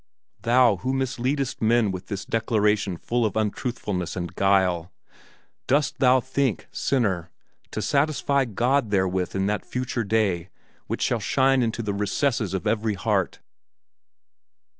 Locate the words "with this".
1.91-2.25